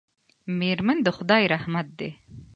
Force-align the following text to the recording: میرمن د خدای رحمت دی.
میرمن 0.59 0.97
د 1.05 1.07
خدای 1.17 1.43
رحمت 1.53 1.87
دی. 1.99 2.09